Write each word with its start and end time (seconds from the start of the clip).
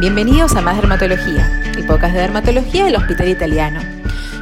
Bienvenidos 0.00 0.54
a 0.54 0.60
Más 0.60 0.76
Dermatología, 0.76 1.60
el 1.76 1.84
podcast 1.84 2.14
de 2.14 2.20
dermatología 2.20 2.84
del 2.84 2.94
Hospital 2.94 3.30
Italiano. 3.30 3.80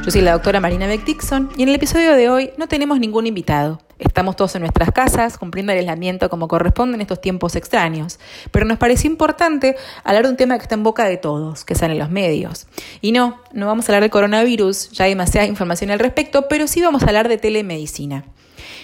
Yo 0.05 0.11
soy 0.11 0.21
la 0.21 0.33
doctora 0.33 0.59
Marina 0.59 0.85
Beck 0.85 1.03
Dixon 1.03 1.49
y 1.57 1.63
en 1.63 1.69
el 1.69 1.75
episodio 1.75 2.13
de 2.13 2.29
hoy 2.29 2.51
no 2.57 2.67
tenemos 2.67 2.99
ningún 2.99 3.25
invitado. 3.25 3.81
Estamos 3.97 4.35
todos 4.35 4.53
en 4.53 4.61
nuestras 4.61 4.91
casas 4.91 5.39
cumpliendo 5.39 5.71
el 5.71 5.79
aislamiento 5.79 6.29
como 6.29 6.47
corresponde 6.47 6.93
en 6.93 7.01
estos 7.01 7.21
tiempos 7.21 7.55
extraños, 7.55 8.19
pero 8.51 8.67
nos 8.67 8.77
pareció 8.77 9.09
importante 9.09 9.75
hablar 10.03 10.25
de 10.25 10.29
un 10.29 10.37
tema 10.37 10.57
que 10.57 10.61
está 10.61 10.75
en 10.75 10.83
boca 10.83 11.05
de 11.05 11.17
todos, 11.17 11.65
que 11.65 11.73
sale 11.73 11.93
en 11.93 11.99
los 11.99 12.11
medios. 12.11 12.67
Y 13.01 13.11
no, 13.11 13.41
no 13.51 13.65
vamos 13.65 13.85
a 13.85 13.91
hablar 13.91 14.03
del 14.03 14.11
coronavirus, 14.11 14.91
ya 14.91 15.05
hay 15.05 15.11
demasiada 15.11 15.47
información 15.47 15.89
al 15.89 15.97
respecto, 15.97 16.47
pero 16.47 16.67
sí 16.67 16.83
vamos 16.83 17.01
a 17.01 17.07
hablar 17.07 17.29
de 17.29 17.39
telemedicina. 17.39 18.25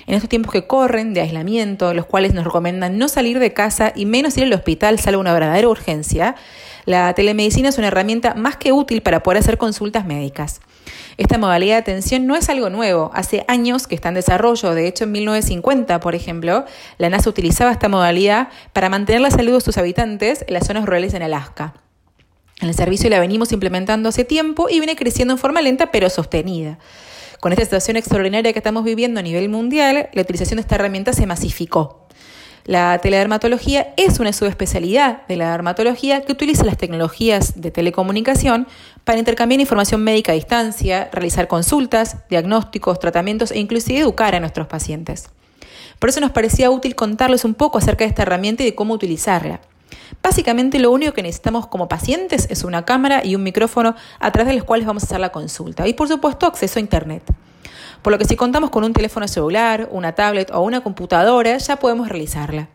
En 0.06 0.16
estos 0.16 0.30
tiempos 0.30 0.52
que 0.52 0.68
corren 0.68 1.14
de 1.14 1.22
aislamiento, 1.22 1.94
los 1.94 2.06
cuales 2.06 2.34
nos 2.34 2.44
recomiendan 2.44 2.98
no 2.98 3.08
salir 3.08 3.40
de 3.40 3.54
casa 3.54 3.94
y 3.96 4.06
menos 4.06 4.38
ir 4.38 4.44
al 4.44 4.54
hospital 4.54 5.00
salvo 5.00 5.22
una 5.22 5.34
verdadera 5.34 5.68
urgencia, 5.68 6.36
la 6.86 7.14
telemedicina 7.14 7.70
es 7.70 7.78
una 7.78 7.88
herramienta 7.88 8.34
más 8.34 8.58
que 8.58 8.74
útil 8.74 9.02
para 9.02 9.24
poder 9.24 9.40
hacer 9.40 9.58
consultas 9.58 10.06
médicas. 10.06 10.60
Esta 11.18 11.38
modalidad 11.38 11.76
de 11.76 11.82
atención 11.82 12.26
no 12.26 12.36
es 12.36 12.50
algo 12.50 12.70
nuevo, 12.70 13.12
hace 13.14 13.46
años 13.48 13.88
que 13.88 13.96
está 13.96 14.10
en 14.10 14.16
desarrollo, 14.16 14.74
de 14.74 14.88
hecho 14.88 15.06
en 15.06 15.12
1950, 15.12 16.00
por 16.00 16.16
ejemplo, 16.16 16.66
la 16.98 17.10
NASA 17.10 17.30
utilizaba 17.30 17.72
esta 17.72 17.88
modalidad 17.88 18.50
para 18.74 18.90
mantener 18.90 19.22
la 19.22 19.32
salud 19.32 19.54
de 19.54 19.62
sus 19.62 19.78
habitantes 19.78 20.44
en 20.48 20.56
las 20.56 20.68
zonas 20.68 20.86
rurales 20.86 21.14
en 21.14 21.22
Alaska. 21.22 21.76
El 22.62 22.74
servicio 22.74 23.10
la 23.10 23.20
venimos 23.20 23.52
implementando 23.52 24.10
hace 24.10 24.24
tiempo 24.24 24.70
y 24.70 24.80
viene 24.80 24.96
creciendo 24.96 25.34
en 25.34 25.38
forma 25.38 25.62
lenta 25.62 25.92
pero 25.92 26.10
sostenida. 26.10 26.80
Con 27.44 27.52
esta 27.52 27.66
situación 27.66 27.98
extraordinaria 27.98 28.54
que 28.54 28.60
estamos 28.60 28.86
viviendo 28.86 29.20
a 29.20 29.24
nivel 29.24 29.50
mundial, 29.50 30.08
la 30.14 30.22
utilización 30.22 30.56
de 30.56 30.62
esta 30.62 30.76
herramienta 30.76 31.12
se 31.12 31.26
masificó. 31.26 32.08
La 32.64 32.98
teledermatología 33.00 33.94
es 33.98 34.22
una 34.22 34.32
subespecialidad 34.32 35.28
de 35.28 35.36
la 35.36 35.52
dermatología 35.52 36.22
que 36.22 36.32
utiliza 36.32 36.64
las 36.64 36.78
tecnologías 36.78 37.60
de 37.60 37.70
telecomunicación 37.70 38.66
para 39.04 39.20
intercambiar 39.20 39.60
información 39.60 40.06
médica 40.06 40.32
a 40.32 40.36
distancia, 40.36 41.10
realizar 41.12 41.50
consultas, 41.50 42.16
diagnósticos, 42.30 42.98
tratamientos 42.98 43.52
e 43.52 43.60
inclusive 43.60 44.00
educar 44.00 44.36
a 44.36 44.40
nuestros 44.40 44.68
pacientes. 44.68 45.26
Por 46.00 46.08
eso 46.08 46.22
nos 46.22 46.32
parecía 46.32 46.72
útil 46.72 46.96
contarles 46.96 47.44
un 47.44 47.56
poco 47.56 47.78
acerca 47.78 48.06
de 48.06 48.10
esta 48.10 48.22
herramienta 48.22 48.64
y 48.64 48.68
de 48.68 48.76
cómo 48.76 48.94
utilizarla. 48.94 49.60
Básicamente 50.22 50.80
lo 50.80 50.92
único 50.92 51.14
que 51.14 51.24
necesitamos 51.24 51.68
como 51.68 51.88
pacientes 51.88 52.48
es 52.50 52.64
una 52.64 52.86
cámara 52.86 53.26
y 53.26 53.36
un 53.36 53.44
micrófono 53.44 53.96
a 54.20 54.32
través 54.32 54.50
de 54.50 54.58
los 54.58 54.64
cuales 54.64 54.86
vamos 54.86 55.04
a 55.04 55.06
hacer 55.06 55.20
la 55.20 55.32
consulta 55.32 55.88
y 55.88 55.94
por 55.94 56.08
supuesto 56.08 56.46
acceso 56.46 56.80
a 56.80 56.82
Internet. 56.82 57.24
Por 58.02 58.12
lo 58.12 58.20
que 58.20 58.26
si 58.26 58.36
contamos 58.36 58.70
con 58.70 58.84
un 58.84 58.94
teléfono 58.94 59.28
celular, 59.28 59.88
una 59.92 60.14
tablet 60.14 60.52
o 60.52 60.62
una 60.62 60.82
computadora, 60.82 61.58
ya 61.58 61.78
podemos 61.78 62.10
realizarla. 62.10 62.68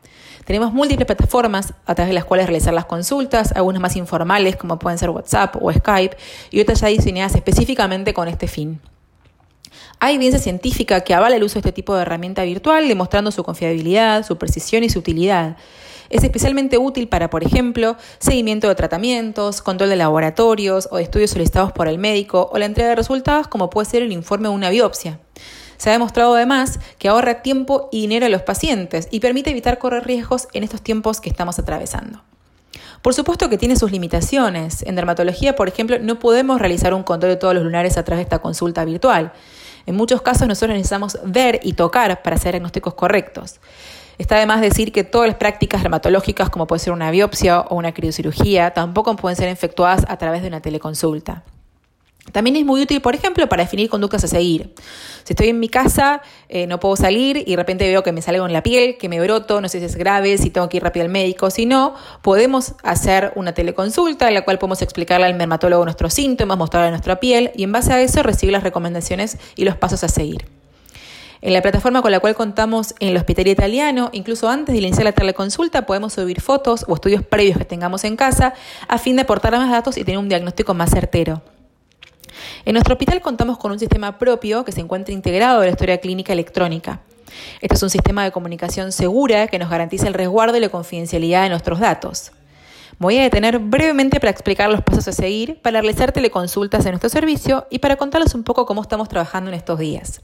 Tenemos 0.47 0.73
múltiples 0.73 1.07
plataformas 1.07 1.75
a 1.85 1.95
través 1.95 2.09
de 2.09 2.15
las 2.15 2.25
cuales 2.25 2.47
realizar 2.47 2.73
las 2.73 2.87
consultas, 2.87 3.53
algunas 3.53 3.83
más 3.83 3.97
informales 3.97 4.57
como 4.57 4.79
pueden 4.79 4.99
ser 4.99 5.11
WhatsApp 5.11 5.57
o 5.61 5.71
Skype 5.71 6.17
y 6.51 6.61
otras 6.61 6.81
ya 6.81 6.89
diseñadas 6.89 7.35
específicamente 7.35 8.15
con 8.15 8.29
este 8.29 8.49
fin. 8.49 8.81
Hay 10.01 10.15
evidencia 10.15 10.41
científica 10.41 11.03
que 11.03 11.13
avala 11.13 11.37
el 11.37 11.43
uso 11.43 11.55
de 11.55 11.61
este 11.61 11.73
tipo 11.73 11.95
de 11.95 12.03
herramienta 12.03 12.45
virtual, 12.45 12.89
demostrando 12.89 13.31
su 13.31 13.45
confiabilidad, 13.45 14.25
su 14.25 14.39
precisión 14.39 14.85
y 14.85 14.89
su 14.89 15.01
utilidad. 15.01 15.59
Es 16.11 16.25
especialmente 16.25 16.79
útil 16.79 17.09
para, 17.09 17.31
por 17.31 17.45
ejemplo, 17.45 17.97
seguimiento 18.19 18.69
de 18.69 18.75
tratamientos, 18.75 19.61
control 19.61 19.91
de 19.91 19.97
laboratorios 19.97 20.89
o 20.91 20.99
estudios 20.99 21.31
solicitados 21.31 21.73
por 21.73 21.89
el 21.89 21.99
médico 21.99 22.49
o 22.53 22.59
la 22.59 22.65
entrega 22.65 22.91
de 22.91 22.97
resultados 22.97 23.49
como 23.49 23.71
puede 23.71 23.89
ser 23.89 24.03
el 24.03 24.13
informe 24.13 24.49
de 24.49 24.55
una 24.55 24.71
biopsia. 24.71 25.21
Se 25.77 25.91
ha 25.91 25.93
demostrado 25.93 26.35
además 26.35 26.81
que 26.99 27.09
ahorra 27.09 27.43
tiempo 27.43 27.89
y 27.93 28.01
dinero 28.01 28.27
a 28.27 28.31
los 28.31 28.43
pacientes 28.43 29.07
y 29.11 29.21
permite 29.21 29.51
evitar 29.51 29.79
correr 29.79 30.05
riesgos 30.07 30.49
en 30.53 30.65
estos 30.65 30.83
tiempos 30.83 31.21
que 31.21 31.31
estamos 31.31 31.59
atravesando. 31.59 32.23
Por 33.03 33.15
supuesto 33.15 33.49
que 33.49 33.59
tiene 33.59 33.77
sus 33.77 33.93
limitaciones. 33.93 34.83
En 34.83 34.97
dermatología, 34.97 35.55
por 35.55 35.69
ejemplo, 35.69 35.99
no 36.01 36.19
podemos 36.19 36.61
realizar 36.61 36.95
un 36.95 37.05
control 37.05 37.33
de 37.33 37.37
todos 37.37 37.55
los 37.55 37.63
lunares 37.63 37.97
a 37.97 38.03
través 38.03 38.21
de 38.21 38.25
esta 38.25 38.41
consulta 38.41 38.85
virtual. 38.85 39.33
En 39.87 39.95
muchos 39.95 40.21
casos 40.21 40.49
nosotros 40.49 40.77
necesitamos 40.77 41.19
ver 41.25 41.61
y 41.63 41.75
tocar 41.75 42.23
para 42.23 42.37
hacer 42.37 42.53
diagnósticos 42.53 42.95
correctos. 42.95 43.61
Está 44.19 44.37
además 44.37 44.61
decir 44.61 44.91
que 44.91 45.05
todas 45.05 45.29
las 45.29 45.37
prácticas 45.37 45.83
dermatológicas, 45.83 46.51
como 46.51 46.67
puede 46.67 46.81
ser 46.81 46.93
una 46.93 47.11
biopsia 47.11 47.61
o 47.61 47.77
una 47.77 47.95
criocirugía, 47.95 48.73
tampoco 48.73 49.15
pueden 49.15 49.37
ser 49.37 49.49
efectuadas 49.49 50.05
a 50.09 50.19
través 50.19 50.43
de 50.43 50.49
una 50.49 50.61
teleconsulta. 50.61 51.45
También 52.33 52.57
es 52.57 52.65
muy 52.65 52.83
útil, 52.83 53.01
por 53.01 53.15
ejemplo, 53.15 53.49
para 53.49 53.63
definir 53.63 53.89
conductas 53.89 54.25
a 54.25 54.29
seguir. 54.29 54.75
Si 55.25 55.33
estoy 55.33 55.49
en 55.49 55.61
mi 55.61 55.69
casa, 55.69 56.21
eh, 56.49 56.67
no 56.67 56.81
puedo 56.81 56.97
salir 56.97 57.37
y 57.39 57.53
de 57.53 57.57
repente 57.57 57.87
veo 57.87 58.03
que 58.03 58.13
me 58.13 58.21
sale 58.21 58.39
en 58.39 58.53
la 58.53 58.63
piel, 58.63 58.99
que 58.99 59.09
me 59.09 59.21
broto, 59.21 59.61
no 59.61 59.69
sé 59.69 59.79
si 59.79 59.87
es 59.87 59.97
grave, 59.97 60.37
si 60.37 60.51
tengo 60.51 60.69
que 60.69 60.79
ir 60.79 60.83
rápido 60.83 61.05
al 61.05 61.11
médico, 61.11 61.51
si 61.51 61.65
no, 61.65 61.95
podemos 62.23 62.75
hacer 62.83 63.33
una 63.37 63.55
teleconsulta 63.55 64.29
en 64.29 64.35
la 64.35 64.43
cual 64.45 64.59
podemos 64.59 64.83
explicarle 64.83 65.27
al 65.27 65.39
dermatólogo 65.39 65.85
nuestros 65.85 66.13
síntomas, 66.13 66.59
mostrarle 66.59 66.91
nuestra 66.91 67.21
piel 67.21 67.51
y 67.55 67.63
en 67.63 67.73
base 67.73 67.93
a 67.93 68.01
eso 68.01 68.23
recibir 68.23 68.53
las 68.53 68.63
recomendaciones 68.63 69.39
y 69.57 69.65
los 69.65 69.77
pasos 69.77 70.05
a 70.05 70.09
seguir. 70.09 70.58
En 71.41 71.53
la 71.53 71.63
plataforma 71.63 72.03
con 72.03 72.11
la 72.11 72.19
cual 72.19 72.35
contamos 72.35 72.95
en 72.99 73.11
el 73.11 73.17
Hospital 73.17 73.47
Italiano, 73.47 74.11
incluso 74.13 74.49
antes 74.49 74.73
de 74.73 74.81
iniciar 74.81 75.05
la 75.05 75.13
teleconsulta, 75.13 75.87
podemos 75.87 76.15
subir 76.15 76.41
fotos 76.41 76.85
o 76.89 76.95
estudios 76.95 77.23
previos 77.23 77.57
que 77.59 77.65
tengamos 77.65 78.03
en 78.03 78.17
casa 78.17 78.55
a 78.89 78.99
fin 78.99 79.15
de 79.15 79.23
aportar 79.23 79.53
más 79.53 79.71
datos 79.71 79.97
y 79.99 80.05
tener 80.05 80.19
un 80.19 80.29
diagnóstico 80.29 80.75
más 80.75 80.91
certero. 80.91 81.43
En 82.65 82.73
nuestro 82.73 82.95
hospital 82.95 83.21
contamos 83.21 83.57
con 83.57 83.71
un 83.71 83.79
sistema 83.79 84.19
propio 84.19 84.65
que 84.65 84.73
se 84.73 84.81
encuentra 84.81 85.15
integrado 85.15 85.61
en 85.61 85.67
la 85.67 85.73
historia 85.73 85.99
clínica 85.99 86.33
electrónica. 86.33 87.03
Este 87.61 87.77
es 87.77 87.83
un 87.83 87.91
sistema 87.91 88.25
de 88.25 88.33
comunicación 88.33 88.91
segura 88.91 89.47
que 89.47 89.61
nos 89.61 89.71
garantiza 89.71 90.09
el 90.09 90.15
resguardo 90.15 90.57
y 90.57 90.61
la 90.61 90.71
confidencialidad 90.71 91.45
de 91.45 91.51
nuestros 91.51 91.79
datos. 91.79 92.33
voy 92.99 93.17
a 93.19 93.23
detener 93.23 93.61
brevemente 93.61 94.19
para 94.19 94.33
explicar 94.33 94.69
los 94.71 94.83
pasos 94.83 95.07
a 95.07 95.13
seguir 95.13 95.61
para 95.63 95.81
realizar 95.81 96.11
teleconsultas 96.11 96.85
en 96.85 96.93
nuestro 96.93 97.11
servicio 97.11 97.69
y 97.71 97.79
para 97.79 97.95
contarles 97.95 98.35
un 98.35 98.43
poco 98.43 98.67
cómo 98.67 98.83
estamos 98.83 99.09
trabajando 99.09 99.51
en 99.51 99.55
estos 99.55 99.79
días. 99.79 100.21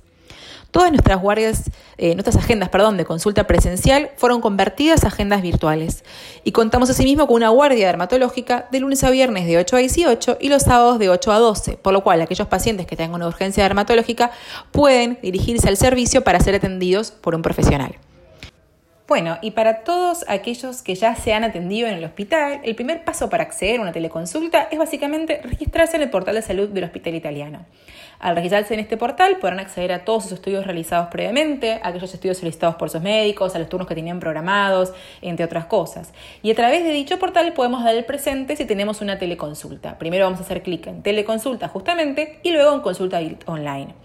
Todas 0.71 0.91
nuestras 0.91 1.21
guardias, 1.21 1.71
eh, 1.99 2.15
nuestras 2.15 2.37
agendas, 2.37 2.69
perdón, 2.69 2.97
de 2.97 3.05
consulta 3.05 3.47
presencial 3.47 4.11
fueron 4.17 4.41
convertidas 4.41 5.05
a 5.05 5.09
agendas 5.09 5.41
virtuales. 5.41 6.05
Y 6.43 6.53
contamos 6.53 6.91
asimismo 6.91 7.27
con 7.27 7.37
una 7.37 7.51
guardia 7.51 7.87
dermatológica 7.87 8.67
de 8.73 8.81
lunes 8.81 9.05
a 9.05 9.11
viernes 9.11 9.47
de 9.47 9.59
8 9.59 9.77
a 9.77 9.79
18 9.79 10.39
y 10.41 10.49
los 10.49 10.63
sábados 10.63 10.99
de 10.99 11.11
8 11.11 11.33
a 11.33 11.39
12, 11.39 11.77
por 11.77 11.93
lo 11.93 12.03
cual 12.03 12.21
aquellos 12.23 12.49
pacientes 12.49 12.87
que 12.87 12.97
tengan 12.97 13.15
una 13.15 13.29
urgencia 13.29 13.63
dermatológica 13.63 14.33
pueden 14.73 15.19
dirigirse 15.23 15.69
al 15.69 15.77
servicio 15.77 16.25
para 16.25 16.41
ser 16.41 16.57
atendidos 16.57 17.13
por 17.13 17.35
un 17.35 17.43
profesional. 17.43 17.95
Bueno, 19.07 19.37
y 19.43 19.51
para 19.51 19.85
todos 19.85 20.25
aquellos 20.29 20.81
que 20.81 20.95
ya 20.95 21.15
se 21.15 21.35
han 21.35 21.45
atendido 21.45 21.87
en 21.87 21.95
el 21.95 22.05
hospital, 22.05 22.63
el 22.65 22.75
primer 22.75 23.05
paso 23.05 23.29
para 23.29 23.43
acceder 23.43 23.79
a 23.79 23.83
una 23.83 23.93
teleconsulta 23.93 24.67
es 24.71 24.79
básicamente 24.79 25.43
registrarse 25.45 25.97
en 25.97 26.03
el 26.05 26.09
portal 26.09 26.37
de 26.37 26.41
salud 26.41 26.71
del 26.71 26.85
Hospital 26.85 27.15
Italiano. 27.15 27.67
Al 28.19 28.35
registrarse 28.35 28.73
en 28.73 28.81
este 28.81 28.97
portal 28.97 29.37
podrán 29.37 29.61
acceder 29.61 29.93
a 29.93 30.07
todos 30.07 30.23
sus 30.23 30.33
estudios 30.33 30.65
realizados 30.65 31.09
previamente, 31.09 31.81
a 31.83 31.89
aquellos 31.89 32.15
estudios 32.15 32.39
solicitados 32.39 32.77
por 32.77 32.89
sus 32.89 33.03
médicos, 33.03 33.55
a 33.55 33.59
los 33.59 33.69
turnos 33.69 33.87
que 33.87 33.95
tenían 33.95 34.21
programados, 34.21 34.95
entre 35.21 35.45
otras 35.45 35.67
cosas. 35.67 36.15
Y 36.43 36.51
a 36.51 36.55
través 36.55 36.83
de 36.83 36.91
dicho 36.91 37.19
portal 37.19 37.53
podemos 37.53 37.85
dar 37.85 37.95
el 37.95 38.07
presente 38.07 38.57
si 38.57 38.65
tenemos 38.65 39.03
una 39.03 39.19
teleconsulta. 39.19 39.99
Primero 39.99 40.25
vamos 40.25 40.41
a 40.41 40.45
hacer 40.45 40.63
clic 40.63 40.87
en 40.87 41.03
teleconsulta 41.03 41.69
justamente 41.69 42.41
y 42.43 42.53
luego 42.53 42.73
en 42.73 42.81
consulta 42.81 43.21
online. 43.45 44.04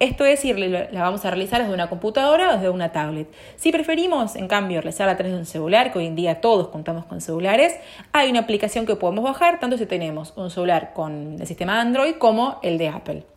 Esto 0.00 0.24
es 0.24 0.42
decir, 0.42 0.58
la 0.58 1.02
vamos 1.02 1.24
a 1.24 1.30
realizar 1.30 1.60
desde 1.60 1.72
una 1.72 1.88
computadora 1.88 2.50
o 2.50 2.52
desde 2.54 2.68
una 2.68 2.90
tablet. 2.90 3.28
Si 3.56 3.70
preferimos, 3.70 4.34
en 4.36 4.48
cambio, 4.48 4.80
realizarla 4.80 5.12
a 5.12 5.16
través 5.16 5.32
de 5.32 5.38
un 5.38 5.46
celular, 5.46 5.92
que 5.92 5.98
hoy 5.98 6.06
en 6.06 6.16
día 6.16 6.40
todos 6.40 6.68
contamos 6.68 7.04
con 7.04 7.20
celulares, 7.20 7.76
hay 8.12 8.30
una 8.30 8.40
aplicación 8.40 8.86
que 8.86 8.96
podemos 8.96 9.24
bajar, 9.24 9.60
tanto 9.60 9.78
si 9.78 9.86
tenemos 9.86 10.32
un 10.36 10.50
celular 10.50 10.92
con 10.94 11.36
el 11.40 11.46
sistema 11.46 11.80
Android 11.80 12.14
como 12.16 12.58
el 12.62 12.78
de 12.78 12.88
Apple 12.88 13.33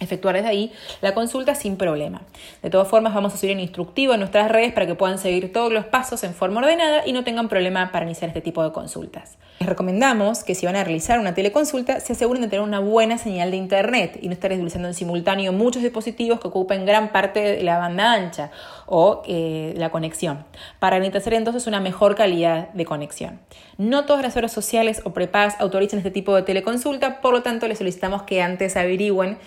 efectuar 0.00 0.34
desde 0.34 0.48
ahí 0.48 0.72
la 1.00 1.14
consulta 1.14 1.54
sin 1.54 1.76
problema. 1.76 2.22
De 2.62 2.70
todas 2.70 2.88
formas, 2.88 3.14
vamos 3.14 3.34
a 3.34 3.36
subir 3.36 3.54
un 3.54 3.60
instructivo 3.60 4.14
en 4.14 4.20
nuestras 4.20 4.50
redes 4.50 4.72
para 4.72 4.86
que 4.86 4.94
puedan 4.94 5.18
seguir 5.18 5.52
todos 5.52 5.72
los 5.72 5.84
pasos 5.84 6.24
en 6.24 6.34
forma 6.34 6.60
ordenada 6.60 7.06
y 7.06 7.12
no 7.12 7.22
tengan 7.22 7.48
problema 7.48 7.92
para 7.92 8.06
iniciar 8.06 8.28
este 8.28 8.40
tipo 8.40 8.64
de 8.64 8.72
consultas. 8.72 9.38
Les 9.60 9.68
recomendamos 9.68 10.42
que 10.42 10.54
si 10.54 10.64
van 10.64 10.74
a 10.74 10.84
realizar 10.84 11.20
una 11.20 11.34
teleconsulta, 11.34 12.00
se 12.00 12.14
aseguren 12.14 12.40
de 12.40 12.48
tener 12.48 12.62
una 12.62 12.80
buena 12.80 13.18
señal 13.18 13.50
de 13.50 13.58
internet 13.58 14.18
y 14.22 14.28
no 14.28 14.32
estar 14.32 14.50
utilizando 14.50 14.88
en 14.88 14.94
simultáneo 14.94 15.52
muchos 15.52 15.82
dispositivos 15.82 16.40
que 16.40 16.48
ocupen 16.48 16.86
gran 16.86 17.12
parte 17.12 17.40
de 17.40 17.62
la 17.62 17.76
banda 17.76 18.14
ancha 18.14 18.50
o 18.86 19.22
eh, 19.26 19.74
la 19.76 19.90
conexión, 19.90 20.46
para 20.78 20.96
garantizar 20.96 21.34
entonces 21.34 21.66
una 21.66 21.78
mejor 21.78 22.14
calidad 22.14 22.70
de 22.70 22.84
conexión. 22.86 23.38
No 23.76 24.06
todas 24.06 24.22
las 24.22 24.36
horas 24.36 24.50
sociales 24.50 25.02
o 25.04 25.12
prepagas 25.12 25.56
autorizan 25.60 25.98
este 25.98 26.10
tipo 26.10 26.34
de 26.34 26.42
teleconsulta, 26.42 27.20
por 27.20 27.34
lo 27.34 27.42
tanto 27.42 27.68
les 27.68 27.78
solicitamos 27.78 28.22
que 28.22 28.40
antes 28.40 28.76
averigüen 28.76 29.38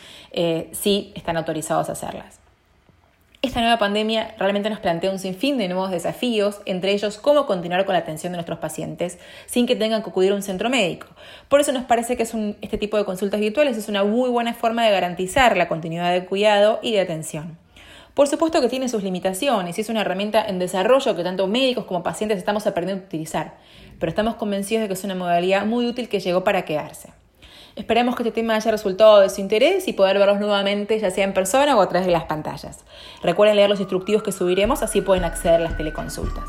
si 0.71 1.11
están 1.15 1.37
autorizados 1.37 1.89
a 1.89 1.93
hacerlas. 1.93 2.43
Esta 3.43 3.59
nueva 3.59 3.77
pandemia 3.77 4.35
realmente 4.39 4.69
nos 4.69 4.79
plantea 4.79 5.11
un 5.11 5.19
sinfín 5.19 5.57
de 5.57 5.67
nuevos 5.67 5.91
desafíos, 5.91 6.61
entre 6.65 6.93
ellos 6.93 7.17
cómo 7.17 7.45
continuar 7.45 7.83
con 7.83 7.91
la 7.91 7.99
atención 7.99 8.31
de 8.31 8.37
nuestros 8.37 8.59
pacientes 8.59 9.19
sin 9.47 9.65
que 9.65 9.75
tengan 9.75 10.01
que 10.01 10.11
acudir 10.11 10.31
a 10.31 10.35
un 10.35 10.41
centro 10.41 10.69
médico. 10.69 11.07
Por 11.49 11.59
eso 11.59 11.73
nos 11.73 11.83
parece 11.83 12.15
que 12.15 12.23
este 12.23 12.77
tipo 12.77 12.95
de 12.95 13.03
consultas 13.03 13.41
virtuales 13.41 13.75
es 13.75 13.89
una 13.89 14.05
muy 14.05 14.29
buena 14.29 14.53
forma 14.53 14.85
de 14.85 14.91
garantizar 14.91 15.57
la 15.57 15.67
continuidad 15.67 16.13
de 16.13 16.23
cuidado 16.23 16.79
y 16.81 16.93
de 16.93 17.01
atención. 17.01 17.57
Por 18.13 18.29
supuesto 18.29 18.61
que 18.61 18.69
tiene 18.69 18.87
sus 18.87 19.03
limitaciones 19.03 19.77
y 19.77 19.81
es 19.81 19.89
una 19.89 20.01
herramienta 20.01 20.45
en 20.47 20.57
desarrollo 20.57 21.13
que 21.13 21.23
tanto 21.23 21.45
médicos 21.47 21.83
como 21.83 22.01
pacientes 22.01 22.37
estamos 22.37 22.65
aprendiendo 22.65 23.03
a 23.03 23.07
utilizar, 23.07 23.55
pero 23.99 24.09
estamos 24.09 24.35
convencidos 24.35 24.83
de 24.83 24.87
que 24.87 24.93
es 24.93 25.03
una 25.03 25.15
modalidad 25.15 25.65
muy 25.65 25.85
útil 25.85 26.07
que 26.07 26.21
llegó 26.21 26.45
para 26.45 26.63
quedarse. 26.63 27.09
Esperemos 27.75 28.15
que 28.15 28.21
este 28.21 28.31
tema 28.31 28.55
haya 28.55 28.69
resultado 28.69 29.19
de 29.19 29.29
su 29.29 29.41
interés 29.41 29.87
y 29.87 29.93
poder 29.93 30.19
verlos 30.19 30.39
nuevamente, 30.39 30.99
ya 30.99 31.09
sea 31.09 31.23
en 31.23 31.33
persona 31.33 31.75
o 31.75 31.81
a 31.81 31.89
través 31.89 32.05
de 32.05 32.11
las 32.11 32.25
pantallas. 32.25 32.83
Recuerden 33.23 33.55
leer 33.55 33.69
los 33.69 33.79
instructivos 33.79 34.21
que 34.21 34.31
subiremos, 34.31 34.83
así 34.83 35.01
pueden 35.01 35.23
acceder 35.23 35.55
a 35.55 35.63
las 35.63 35.77
teleconsultas. 35.77 36.45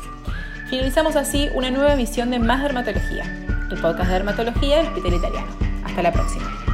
Finalizamos 0.69 1.15
así 1.15 1.49
una 1.55 1.71
nueva 1.71 1.93
emisión 1.93 2.29
de 2.29 2.37
Más 2.37 2.61
Dermatología, 2.61 3.23
el 3.71 3.81
podcast 3.81 4.07
de 4.07 4.13
dermatología 4.13 4.77
del 4.77 4.87
Hospital 4.87 5.13
Italiano. 5.15 5.47
Hasta 5.83 6.03
la 6.03 6.11
próxima. 6.11 6.64